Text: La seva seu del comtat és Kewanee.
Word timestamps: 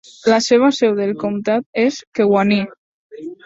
La 0.31 0.37
seva 0.45 0.69
seu 0.77 0.95
del 1.01 1.13
comtat 1.25 1.69
és 1.85 2.03
Kewanee. 2.21 2.69